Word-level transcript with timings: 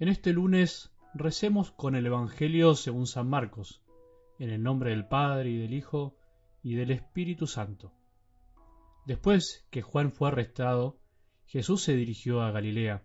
En 0.00 0.08
este 0.08 0.32
lunes 0.32 0.90
recemos 1.12 1.72
con 1.72 1.94
el 1.94 2.06
Evangelio 2.06 2.74
según 2.74 3.06
San 3.06 3.28
Marcos, 3.28 3.82
en 4.38 4.48
el 4.48 4.62
nombre 4.62 4.92
del 4.92 5.06
Padre 5.06 5.50
y 5.50 5.58
del 5.58 5.74
Hijo 5.74 6.16
y 6.62 6.74
del 6.74 6.90
Espíritu 6.90 7.46
Santo. 7.46 7.92
Después 9.04 9.66
que 9.70 9.82
Juan 9.82 10.10
fue 10.10 10.28
arrestado, 10.28 10.98
Jesús 11.44 11.82
se 11.82 11.94
dirigió 11.96 12.40
a 12.40 12.50
Galilea. 12.50 13.04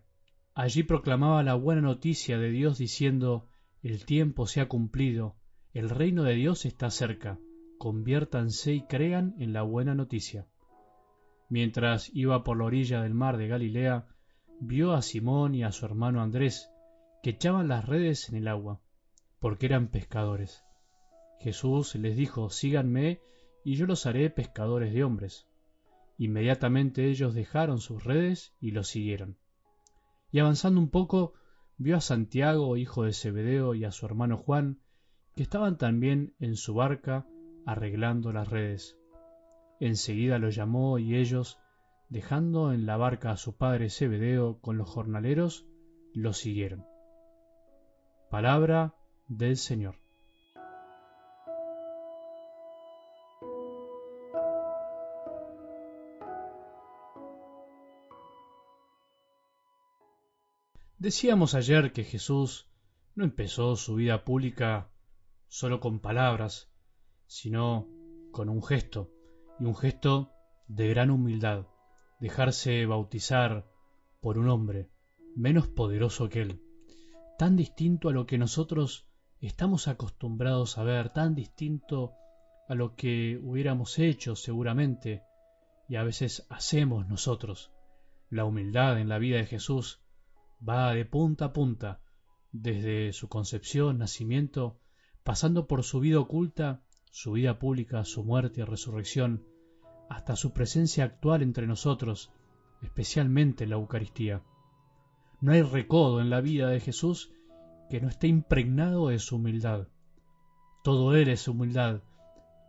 Allí 0.54 0.84
proclamaba 0.84 1.42
la 1.42 1.52
buena 1.52 1.82
noticia 1.82 2.38
de 2.38 2.48
Dios 2.48 2.78
diciendo, 2.78 3.50
El 3.82 4.06
tiempo 4.06 4.46
se 4.46 4.62
ha 4.62 4.68
cumplido, 4.68 5.36
el 5.74 5.90
reino 5.90 6.22
de 6.22 6.32
Dios 6.32 6.64
está 6.64 6.88
cerca, 6.88 7.38
conviértanse 7.76 8.72
y 8.72 8.86
crean 8.86 9.34
en 9.38 9.52
la 9.52 9.60
buena 9.60 9.94
noticia. 9.94 10.46
Mientras 11.50 12.10
iba 12.14 12.42
por 12.42 12.56
la 12.56 12.64
orilla 12.64 13.02
del 13.02 13.12
mar 13.12 13.36
de 13.36 13.48
Galilea, 13.48 14.06
vio 14.60 14.94
a 14.94 15.02
Simón 15.02 15.54
y 15.54 15.62
a 15.62 15.72
su 15.72 15.84
hermano 15.84 16.22
Andrés, 16.22 16.70
que 17.26 17.30
echaban 17.30 17.66
las 17.66 17.84
redes 17.84 18.28
en 18.28 18.36
el 18.36 18.46
agua, 18.46 18.80
porque 19.40 19.66
eran 19.66 19.88
pescadores. 19.88 20.62
Jesús 21.40 21.96
les 21.96 22.16
dijo, 22.16 22.50
síganme, 22.50 23.20
y 23.64 23.74
yo 23.74 23.86
los 23.86 24.06
haré 24.06 24.30
pescadores 24.30 24.94
de 24.94 25.02
hombres. 25.02 25.48
Inmediatamente 26.18 27.10
ellos 27.10 27.34
dejaron 27.34 27.80
sus 27.80 28.04
redes 28.04 28.54
y 28.60 28.70
los 28.70 28.86
siguieron. 28.86 29.38
Y 30.30 30.38
avanzando 30.38 30.80
un 30.80 30.88
poco, 30.88 31.34
vio 31.78 31.96
a 31.96 32.00
Santiago, 32.00 32.76
hijo 32.76 33.02
de 33.02 33.12
Zebedeo, 33.12 33.74
y 33.74 33.84
a 33.84 33.90
su 33.90 34.06
hermano 34.06 34.36
Juan, 34.36 34.78
que 35.34 35.42
estaban 35.42 35.78
también 35.78 36.36
en 36.38 36.54
su 36.54 36.74
barca 36.74 37.26
arreglando 37.66 38.32
las 38.32 38.48
redes. 38.48 38.96
Enseguida 39.80 40.38
los 40.38 40.54
llamó 40.54 41.00
y 41.00 41.16
ellos, 41.16 41.58
dejando 42.08 42.72
en 42.72 42.86
la 42.86 42.96
barca 42.96 43.32
a 43.32 43.36
su 43.36 43.56
padre 43.56 43.90
Zebedeo 43.90 44.60
con 44.60 44.78
los 44.78 44.88
jornaleros, 44.88 45.66
lo 46.14 46.32
siguieron. 46.32 46.86
Palabra 48.30 48.94
del 49.28 49.56
Señor. 49.56 49.94
Decíamos 60.98 61.54
ayer 61.54 61.92
que 61.92 62.02
Jesús 62.02 62.68
no 63.14 63.22
empezó 63.22 63.76
su 63.76 63.94
vida 63.94 64.24
pública 64.24 64.90
solo 65.46 65.78
con 65.78 66.00
palabras, 66.00 66.68
sino 67.26 67.86
con 68.32 68.48
un 68.48 68.60
gesto, 68.60 69.12
y 69.60 69.66
un 69.66 69.76
gesto 69.76 70.32
de 70.66 70.88
gran 70.88 71.10
humildad, 71.10 71.68
dejarse 72.18 72.86
bautizar 72.86 73.70
por 74.20 74.36
un 74.36 74.48
hombre 74.48 74.90
menos 75.36 75.68
poderoso 75.68 76.28
que 76.28 76.42
él, 76.42 76.65
tan 77.38 77.56
distinto 77.56 78.08
a 78.08 78.12
lo 78.12 78.26
que 78.26 78.38
nosotros 78.38 79.06
estamos 79.40 79.88
acostumbrados 79.88 80.78
a 80.78 80.82
ver, 80.82 81.10
tan 81.10 81.34
distinto 81.34 82.14
a 82.68 82.74
lo 82.74 82.96
que 82.96 83.38
hubiéramos 83.42 83.98
hecho 83.98 84.36
seguramente 84.36 85.22
y 85.88 85.96
a 85.96 86.02
veces 86.02 86.46
hacemos 86.50 87.06
nosotros. 87.06 87.72
La 88.30 88.44
humildad 88.44 88.98
en 88.98 89.08
la 89.08 89.18
vida 89.18 89.36
de 89.36 89.46
Jesús 89.46 90.00
va 90.66 90.92
de 90.92 91.04
punta 91.04 91.46
a 91.46 91.52
punta, 91.52 92.00
desde 92.52 93.12
su 93.12 93.28
concepción, 93.28 93.98
nacimiento, 93.98 94.80
pasando 95.22 95.66
por 95.66 95.84
su 95.84 96.00
vida 96.00 96.18
oculta, 96.18 96.82
su 97.10 97.32
vida 97.32 97.58
pública, 97.58 98.04
su 98.04 98.24
muerte 98.24 98.62
y 98.62 98.64
resurrección, 98.64 99.44
hasta 100.08 100.36
su 100.36 100.52
presencia 100.52 101.04
actual 101.04 101.42
entre 101.42 101.66
nosotros, 101.66 102.32
especialmente 102.82 103.64
en 103.64 103.70
la 103.70 103.76
Eucaristía. 103.76 104.42
No 105.40 105.52
hay 105.52 105.62
recodo 105.62 106.20
en 106.20 106.30
la 106.30 106.40
vida 106.40 106.68
de 106.68 106.80
Jesús 106.80 107.32
que 107.90 108.00
no 108.00 108.08
esté 108.08 108.26
impregnado 108.26 109.08
de 109.08 109.18
su 109.18 109.36
humildad. 109.36 109.88
Todo 110.82 111.14
Él 111.14 111.28
es 111.28 111.46
humildad, 111.46 112.02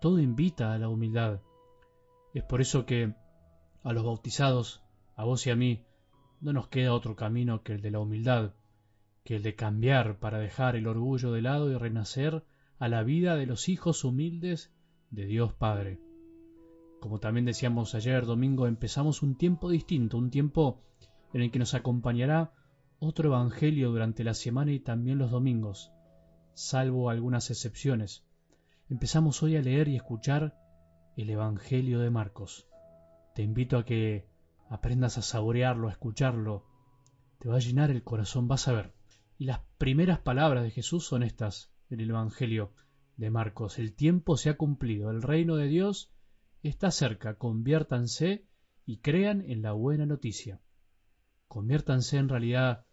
todo 0.02 0.20
invita 0.20 0.74
a 0.74 0.78
la 0.78 0.90
humildad. 0.90 1.42
Es 2.34 2.44
por 2.44 2.62
eso 2.62 2.86
que 2.86 3.14
a 3.84 3.94
los 3.94 4.04
bautizados, 4.04 4.84
a 5.16 5.24
vos 5.24 5.48
y 5.48 5.50
a 5.50 5.56
mí, 5.56 5.86
no 6.42 6.52
nos 6.52 6.68
queda 6.68 6.94
otro 6.94 7.16
camino 7.16 7.64
que 7.64 7.74
el 7.74 7.82
de 7.82 7.92
la 7.92 8.00
humildad, 8.00 8.54
que 9.24 9.38
el 9.38 9.44
de 9.44 9.56
cambiar 9.56 10.20
para 10.20 10.38
dejar 10.38 10.76
el 10.76 10.88
orgullo 10.88 11.32
de 11.32 11.42
lado 11.42 11.72
y 11.72 11.78
renacer 11.78 12.44
a 12.80 12.90
la 12.90 13.04
vida 13.04 13.36
de 13.36 13.46
los 13.46 13.70
hijos 13.70 14.04
humildes 14.04 14.74
de 15.10 15.26
Dios 15.26 15.54
Padre. 15.54 16.00
Como 17.00 17.20
también 17.20 17.46
decíamos 17.46 17.96
ayer 17.96 18.26
domingo, 18.26 18.68
empezamos 18.68 19.24
un 19.24 19.36
tiempo 19.36 19.70
distinto, 19.70 20.18
un 20.18 20.30
tiempo 20.30 20.82
en 21.34 21.42
el 21.42 21.52
que 21.52 21.60
nos 21.60 21.74
acompañará 21.74 22.54
otro 23.00 23.30
Evangelio 23.30 23.92
durante 23.92 24.24
la 24.24 24.34
semana 24.34 24.72
y 24.72 24.80
también 24.80 25.20
los 25.20 25.30
domingos, 25.30 25.92
salvo 26.54 27.10
algunas 27.10 27.52
excepciones. 27.52 28.26
Empezamos 28.90 29.44
hoy 29.44 29.56
a 29.56 29.62
leer 29.62 29.88
y 29.88 29.96
escuchar 29.96 30.58
el 31.16 31.30
Evangelio 31.30 32.00
de 32.00 32.10
Marcos. 32.10 32.68
Te 33.36 33.44
invito 33.44 33.78
a 33.78 33.86
que 33.86 34.28
aprendas 34.70 35.20
a 35.20 35.22
saborearlo, 35.22 35.88
a 35.90 35.92
escucharlo. 35.92 36.66
Te 37.38 37.50
va 37.50 37.58
a 37.58 37.60
llenar 37.60 37.92
el 37.92 38.04
corazón, 38.04 38.48
vas 38.48 38.68
a 38.68 38.74
ver. 38.74 38.94
Y 39.38 39.46
las 39.46 39.60
primeras 39.78 40.20
palabras 40.20 40.64
de 40.64 40.72
Jesús 40.72 41.06
son 41.06 41.22
estas 41.22 41.72
en 41.92 42.00
el 42.00 42.10
Evangelio 42.10 42.74
de 43.16 43.30
Marcos. 43.30 43.78
El 43.78 43.94
tiempo 43.94 44.38
se 44.38 44.50
ha 44.50 44.58
cumplido, 44.58 45.12
el 45.12 45.22
reino 45.22 45.56
de 45.56 45.68
Dios 45.68 46.12
está 46.64 46.90
cerca, 46.90 47.36
conviértanse 47.36 48.48
y 48.88 48.98
crean 48.98 49.42
en 49.42 49.62
la 49.62 49.74
buena 49.74 50.08
noticia. 50.08 50.60
Conviértanse 51.48 52.18
en 52.18 52.30
realidad 52.30 52.87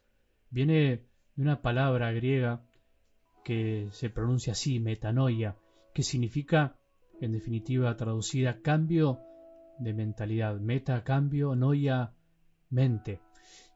viene 0.54 1.04
de 1.34 1.42
una 1.42 1.62
palabra 1.62 2.12
griega 2.12 2.62
que 3.42 3.88
se 3.91 4.09
pronuncia 4.09 4.53
así, 4.53 4.78
metanoia, 4.78 5.56
que 5.92 6.04
significa, 6.04 6.78
en 7.20 7.32
definitiva 7.32 7.97
traducida, 7.97 8.62
cambio 8.62 9.19
de 9.81 9.92
mentalidad. 9.92 10.60
Meta, 10.60 11.03
cambio, 11.03 11.56
noia, 11.56 12.15
mente. 12.70 13.20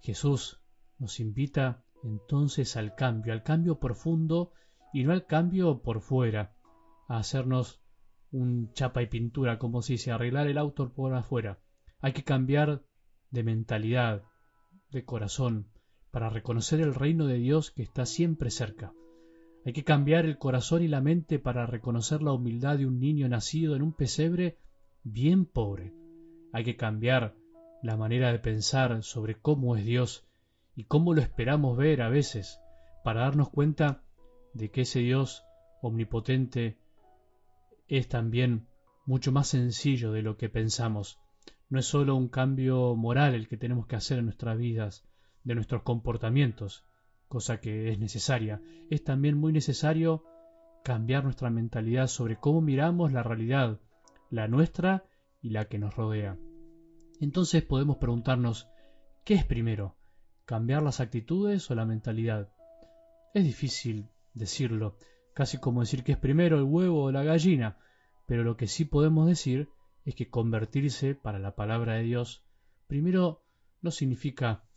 Jesús 0.02 0.62
nos 1.00 1.18
invita 1.18 1.82
entonces 2.04 2.76
al 2.76 2.94
cambio, 2.94 3.32
al 3.32 3.42
cambio 3.42 3.80
profundo 3.80 4.52
y 4.92 5.02
no 5.02 5.12
al 5.12 5.26
cambio 5.26 5.82
por 5.82 6.00
fuera, 6.00 6.54
a 7.08 7.18
hacernos 7.18 7.82
un 8.30 8.72
chapa 8.72 9.02
y 9.02 9.06
pintura, 9.06 9.58
como 9.58 9.82
si 9.82 9.98
se 9.98 10.12
arreglar 10.12 10.46
el 10.46 10.58
auto 10.58 10.92
por 10.92 11.12
afuera. 11.12 11.58
Hay 12.00 12.12
que 12.12 12.22
cambiar 12.22 12.84
de 13.30 13.42
mentalidad, 13.42 14.22
de 14.90 15.04
corazón, 15.04 15.66
para 16.10 16.30
reconocer 16.30 16.80
el 16.80 16.94
reino 16.94 17.26
de 17.26 17.38
Dios 17.38 17.70
que 17.70 17.82
está 17.82 18.06
siempre 18.06 18.50
cerca. 18.50 18.92
Hay 19.64 19.72
que 19.72 19.84
cambiar 19.84 20.24
el 20.24 20.38
corazón 20.38 20.82
y 20.82 20.88
la 20.88 21.00
mente 21.00 21.38
para 21.38 21.66
reconocer 21.66 22.22
la 22.22 22.32
humildad 22.32 22.78
de 22.78 22.86
un 22.86 22.98
niño 22.98 23.28
nacido 23.28 23.76
en 23.76 23.82
un 23.82 23.92
pesebre 23.92 24.56
bien 25.04 25.44
pobre. 25.44 25.92
Hay 26.52 26.64
que 26.64 26.76
cambiar 26.76 27.34
la 27.82 27.96
manera 27.96 28.32
de 28.32 28.38
pensar 28.38 29.02
sobre 29.02 29.34
cómo 29.36 29.76
es 29.76 29.84
Dios 29.84 30.26
y 30.74 30.84
cómo 30.84 31.14
lo 31.14 31.20
esperamos 31.20 31.76
ver 31.76 32.02
a 32.02 32.08
veces, 32.08 32.60
para 33.04 33.22
darnos 33.22 33.50
cuenta 33.50 34.02
de 34.54 34.70
que 34.70 34.82
ese 34.82 35.00
Dios 35.00 35.44
omnipotente 35.82 36.78
es 37.88 38.08
también 38.08 38.66
mucho 39.06 39.32
más 39.32 39.48
sencillo 39.48 40.12
de 40.12 40.22
lo 40.22 40.36
que 40.36 40.48
pensamos. 40.48 41.19
No 41.69 41.78
es 41.78 41.86
sólo 41.86 42.16
un 42.16 42.28
cambio 42.28 42.94
moral 42.94 43.34
el 43.34 43.48
que 43.48 43.56
tenemos 43.56 43.86
que 43.86 43.96
hacer 43.96 44.19
en 44.19 44.26
nuestras 44.26 44.58
vidas, 44.58 45.07
de 45.48 45.54
nuestros 45.54 45.82
comportamientos, 45.82 46.84
cosa 47.26 47.59
que 47.59 47.91
es 47.91 47.98
necesaria. 47.98 48.60
Es 48.91 49.03
también 49.03 49.38
muy 49.38 49.50
necesario 49.50 50.22
cambiar 50.84 51.25
nuestra 51.25 51.48
mentalidad 51.48 52.06
sobre 52.06 52.36
cómo 52.36 52.60
miramos 52.60 53.12
la 53.12 53.22
realidad, 53.22 53.81
la 54.28 54.46
nuestra 54.46 55.06
y 55.40 55.49
la 55.49 55.64
que 55.64 55.78
nos 55.78 55.96
rodea. 55.96 56.37
Entonces 57.19 57.62
podemos 57.62 57.96
preguntarnos, 57.96 58.69
¿qué 59.25 59.34
es 59.34 59.44
primero? 59.46 59.96
¿Cambiar 60.44 60.82
las 60.82 61.00
actitudes 61.00 61.70
o 61.70 61.75
la 61.75 61.87
mentalidad? 61.87 62.52
Es 63.32 63.44
difícil 63.44 64.11
decirlo, 64.34 64.99
casi 65.32 65.56
como 65.56 65.81
decir 65.81 66.05
que 66.05 66.12
es 66.12 66.19
primero 66.19 66.58
el 66.58 66.64
huevo 66.64 67.05
o 67.05 67.11
la 67.11 67.25
gallina, 67.25 67.78
pero 68.26 68.44
lo 68.44 68.58
que 68.58 68.67
sí 68.67 68.84
podemos 68.84 69.26
decir 69.26 69.70
es 70.05 70.14
que 70.14 70.28
convertirse 70.28 71.14
para 71.14 71.38
la 71.38 71.55
palabra 71.55 71.94
de 71.94 72.02
Dios 72.02 72.44
primero 72.87 73.43
no 73.81 73.90
significa 73.90 74.68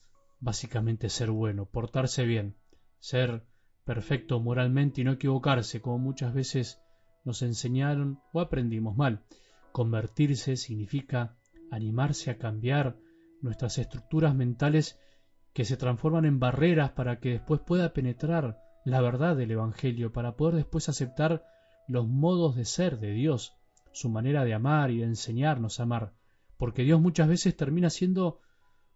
básicamente 0.42 1.08
ser 1.10 1.32
bueno, 1.32 1.66
portarse 1.66 2.26
bien, 2.26 2.58
ser 3.00 3.46
perfecto 3.86 4.40
moralmente 4.40 5.02
y 5.02 5.04
no 5.04 5.14
equivocarse, 5.14 5.82
como 5.82 6.00
muchas 6.00 6.34
veces 6.34 6.82
nos 7.24 7.42
enseñaron 7.44 8.20
o 8.34 8.42
aprendimos 8.42 8.98
mal. 8.98 9.24
Convertirse 9.72 10.58
significa 10.58 11.38
animarse 11.70 12.32
a 12.32 12.38
cambiar 12.38 12.98
nuestras 13.42 13.78
estructuras 13.78 14.36
mentales 14.36 15.00
que 15.54 15.64
se 15.64 15.78
transforman 15.78 16.26
en 16.26 16.40
barreras 16.40 16.92
para 16.92 17.20
que 17.20 17.30
después 17.30 17.62
pueda 17.62 17.94
penetrar 17.94 18.60
la 18.84 19.00
verdad 19.00 19.36
del 19.36 19.52
Evangelio, 19.52 20.12
para 20.12 20.36
poder 20.36 20.56
después 20.56 20.90
aceptar 20.90 21.46
los 21.88 22.08
modos 22.08 22.56
de 22.56 22.66
ser 22.66 23.00
de 23.00 23.12
Dios, 23.12 23.54
su 23.92 24.10
manera 24.10 24.44
de 24.44 24.54
amar 24.54 24.90
y 24.92 25.00
de 25.00 25.06
enseñarnos 25.06 25.80
a 25.80 25.84
amar, 25.84 26.14
porque 26.58 26.84
Dios 26.84 27.00
muchas 27.00 27.28
veces 27.28 27.56
termina 27.56 27.90
siendo 27.90 28.40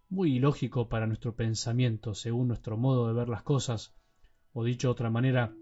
muy 0.08 0.36
ilógico 0.36 0.88
para 0.88 1.06
nuestro 1.06 1.34
pensamiento, 1.34 2.14
según 2.14 2.48
nuestro 2.48 2.76
modo 2.76 3.08
de 3.08 3.14
ver 3.14 3.28
las 3.28 3.42
cosas, 3.42 3.94
o 4.52 4.64
dicho 4.64 4.88
de 4.88 4.92
otra 4.92 5.10
manera, 5.10 5.54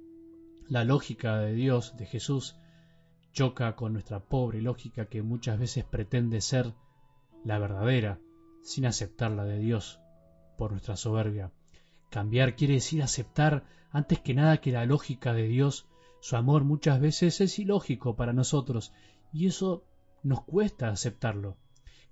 la 0.68 0.84
lógica 0.84 1.38
de 1.38 1.54
Dios, 1.54 1.96
de 1.96 2.06
Jesús, 2.06 2.56
choca 3.32 3.74
con 3.74 3.92
nuestra 3.92 4.20
pobre 4.20 4.62
lógica 4.62 5.06
que 5.06 5.22
muchas 5.22 5.58
veces 5.58 5.84
pretende 5.84 6.40
ser 6.40 6.74
la 7.44 7.58
verdadera, 7.58 8.20
sin 8.62 8.86
aceptar 8.86 9.30
la 9.30 9.44
de 9.44 9.58
Dios 9.58 10.00
por 10.56 10.70
nuestra 10.70 10.96
soberbia. 10.96 11.52
Cambiar 12.10 12.54
quiere 12.54 12.74
decir 12.74 13.02
aceptar 13.02 13.64
antes 13.90 14.20
que 14.20 14.34
nada 14.34 14.58
que 14.58 14.72
la 14.72 14.86
lógica 14.86 15.32
de 15.32 15.48
Dios, 15.48 15.86
su 16.20 16.36
amor 16.36 16.64
muchas 16.64 17.00
veces 17.00 17.40
es 17.40 17.58
ilógico 17.58 18.16
para 18.16 18.32
nosotros, 18.32 18.92
y 19.32 19.46
eso 19.46 19.84
nos 20.22 20.42
cuesta 20.44 20.88
aceptarlo. 20.88 21.56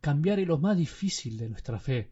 Cambiar 0.00 0.40
es 0.40 0.48
lo 0.48 0.58
más 0.58 0.76
difícil 0.76 1.38
de 1.38 1.48
nuestra 1.48 1.78
fe. 1.78 2.10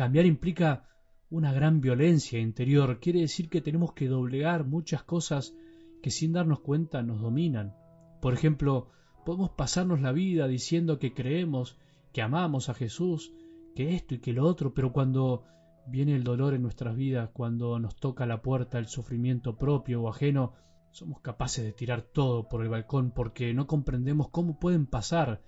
Cambiar 0.00 0.24
implica 0.24 0.88
una 1.28 1.52
gran 1.52 1.82
violencia 1.82 2.38
interior, 2.38 3.00
quiere 3.00 3.20
decir 3.20 3.50
que 3.50 3.60
tenemos 3.60 3.92
que 3.92 4.08
doblegar 4.08 4.64
muchas 4.64 5.02
cosas 5.02 5.54
que 6.02 6.10
sin 6.10 6.32
darnos 6.32 6.60
cuenta 6.60 7.02
nos 7.02 7.20
dominan. 7.20 7.74
Por 8.22 8.32
ejemplo, 8.32 8.88
podemos 9.26 9.50
pasarnos 9.50 10.00
la 10.00 10.12
vida 10.12 10.48
diciendo 10.48 10.98
que 10.98 11.12
creemos, 11.12 11.76
que 12.14 12.22
amamos 12.22 12.70
a 12.70 12.74
Jesús, 12.74 13.34
que 13.74 13.94
esto 13.94 14.14
y 14.14 14.20
que 14.20 14.32
lo 14.32 14.46
otro, 14.46 14.72
pero 14.72 14.90
cuando 14.90 15.44
viene 15.86 16.16
el 16.16 16.24
dolor 16.24 16.54
en 16.54 16.62
nuestras 16.62 16.96
vidas, 16.96 17.28
cuando 17.34 17.78
nos 17.78 17.94
toca 17.94 18.24
la 18.24 18.40
puerta 18.40 18.78
el 18.78 18.86
sufrimiento 18.86 19.58
propio 19.58 20.00
o 20.00 20.08
ajeno, 20.08 20.54
somos 20.92 21.20
capaces 21.20 21.62
de 21.62 21.74
tirar 21.74 22.00
todo 22.00 22.48
por 22.48 22.62
el 22.62 22.70
balcón 22.70 23.10
porque 23.10 23.52
no 23.52 23.66
comprendemos 23.66 24.30
cómo 24.30 24.58
pueden 24.58 24.86
pasar 24.86 25.42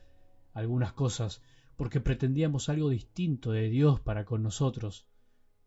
algunas 0.53 0.93
cosas, 0.93 1.43
porque 1.83 2.01
pretendíamos 2.01 2.69
algo 2.69 2.91
distinto 2.91 3.51
de 3.51 3.69
Dios 3.69 3.99
para 3.99 4.25
con 4.25 4.45
nosotros, 4.45 5.09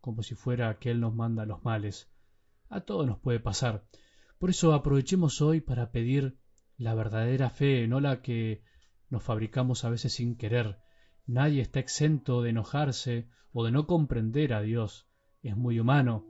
como 0.00 0.22
si 0.22 0.34
fuera 0.34 0.78
que 0.78 0.90
Él 0.90 0.98
nos 0.98 1.14
manda 1.14 1.44
los 1.44 1.62
males. 1.62 2.10
A 2.70 2.80
todo 2.80 3.04
nos 3.04 3.18
puede 3.18 3.38
pasar. 3.38 3.86
Por 4.38 4.48
eso 4.48 4.72
aprovechemos 4.72 5.42
hoy 5.42 5.60
para 5.60 5.92
pedir 5.92 6.38
la 6.78 6.94
verdadera 6.94 7.50
fe, 7.50 7.86
no 7.86 8.00
la 8.00 8.22
que 8.22 8.62
nos 9.10 9.24
fabricamos 9.24 9.84
a 9.84 9.90
veces 9.90 10.14
sin 10.14 10.38
querer. 10.38 10.78
Nadie 11.26 11.60
está 11.60 11.80
exento 11.80 12.40
de 12.40 12.48
enojarse 12.48 13.28
o 13.52 13.62
de 13.66 13.72
no 13.72 13.86
comprender 13.86 14.54
a 14.54 14.62
Dios. 14.62 15.10
Es 15.42 15.54
muy 15.54 15.78
humano 15.78 16.24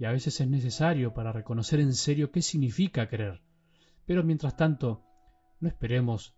y 0.00 0.06
a 0.06 0.10
veces 0.10 0.40
es 0.40 0.48
necesario 0.48 1.14
para 1.14 1.30
reconocer 1.30 1.78
en 1.78 1.94
serio 1.94 2.32
qué 2.32 2.42
significa 2.42 3.08
creer. 3.08 3.40
Pero 4.04 4.24
mientras 4.24 4.56
tanto, 4.56 5.04
no 5.60 5.68
esperemos 5.68 6.36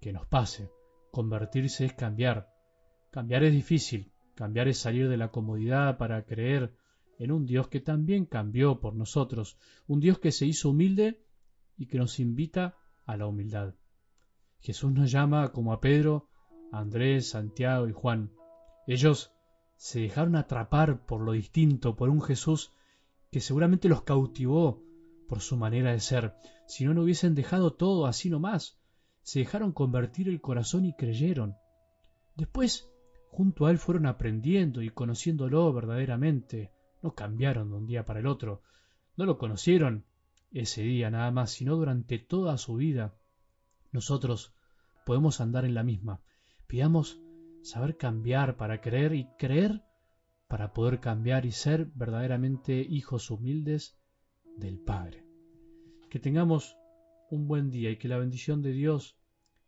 que 0.00 0.14
nos 0.14 0.26
pase. 0.26 0.77
Convertirse 1.10 1.84
es 1.84 1.92
cambiar. 1.94 2.52
Cambiar 3.10 3.44
es 3.44 3.52
difícil. 3.52 4.12
Cambiar 4.34 4.68
es 4.68 4.78
salir 4.78 5.08
de 5.08 5.16
la 5.16 5.30
comodidad 5.30 5.98
para 5.98 6.24
creer 6.24 6.74
en 7.18 7.32
un 7.32 7.46
Dios 7.46 7.68
que 7.68 7.80
también 7.80 8.26
cambió 8.26 8.80
por 8.80 8.94
nosotros, 8.94 9.58
un 9.86 10.00
Dios 10.00 10.18
que 10.18 10.30
se 10.30 10.46
hizo 10.46 10.70
humilde 10.70 11.24
y 11.76 11.86
que 11.86 11.98
nos 11.98 12.20
invita 12.20 12.76
a 13.04 13.16
la 13.16 13.26
humildad. 13.26 13.74
Jesús 14.60 14.92
nos 14.92 15.10
llama 15.10 15.52
como 15.52 15.72
a 15.72 15.80
Pedro, 15.80 16.28
a 16.72 16.78
Andrés, 16.78 17.30
Santiago 17.30 17.88
y 17.88 17.92
Juan. 17.92 18.32
Ellos 18.86 19.32
se 19.76 20.00
dejaron 20.00 20.36
atrapar 20.36 21.04
por 21.06 21.20
lo 21.20 21.32
distinto, 21.32 21.96
por 21.96 22.10
un 22.10 22.22
Jesús 22.22 22.72
que 23.30 23.40
seguramente 23.40 23.88
los 23.88 24.02
cautivó 24.02 24.82
por 25.28 25.40
su 25.40 25.56
manera 25.56 25.92
de 25.92 26.00
ser. 26.00 26.34
Si 26.66 26.84
no, 26.84 26.94
no 26.94 27.02
hubiesen 27.02 27.34
dejado 27.34 27.72
todo 27.72 28.06
así 28.06 28.30
nomás. 28.30 28.77
Se 29.28 29.40
dejaron 29.40 29.72
convertir 29.72 30.26
el 30.30 30.40
corazón 30.40 30.86
y 30.86 30.94
creyeron. 30.94 31.54
Después, 32.34 32.88
junto 33.26 33.66
a 33.66 33.70
él 33.70 33.76
fueron 33.76 34.06
aprendiendo 34.06 34.80
y 34.80 34.88
conociéndolo 34.88 35.70
verdaderamente. 35.70 36.72
No 37.02 37.14
cambiaron 37.14 37.68
de 37.68 37.76
un 37.76 37.86
día 37.86 38.06
para 38.06 38.20
el 38.20 38.26
otro. 38.26 38.62
No 39.18 39.26
lo 39.26 39.36
conocieron 39.36 40.06
ese 40.50 40.80
día 40.80 41.10
nada 41.10 41.30
más, 41.30 41.50
sino 41.50 41.76
durante 41.76 42.18
toda 42.18 42.56
su 42.56 42.76
vida. 42.76 43.18
Nosotros 43.92 44.54
podemos 45.04 45.42
andar 45.42 45.66
en 45.66 45.74
la 45.74 45.82
misma. 45.82 46.22
Pidamos 46.66 47.20
saber 47.60 47.98
cambiar 47.98 48.56
para 48.56 48.80
creer 48.80 49.12
y 49.14 49.26
creer 49.38 49.84
para 50.46 50.72
poder 50.72 51.00
cambiar 51.00 51.44
y 51.44 51.52
ser 51.52 51.84
verdaderamente 51.94 52.80
hijos 52.80 53.30
humildes 53.30 53.94
del 54.56 54.78
Padre. 54.78 55.26
Que 56.08 56.18
tengamos 56.18 56.78
un 57.30 57.46
buen 57.46 57.70
día 57.70 57.90
y 57.90 57.98
que 57.98 58.08
la 58.08 58.16
bendición 58.16 58.62
de 58.62 58.72
Dios, 58.72 59.17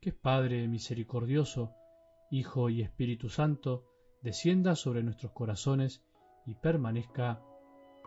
que 0.01 0.13
Padre 0.13 0.67
misericordioso, 0.67 1.75
Hijo 2.31 2.71
y 2.71 2.83
Espíritu 2.83 3.29
Santo, 3.29 3.85
descienda 4.23 4.75
sobre 4.75 5.03
nuestros 5.03 5.33
corazones 5.33 6.03
y 6.47 6.55
permanezca 6.55 7.43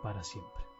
para 0.01 0.23
siempre. 0.23 0.72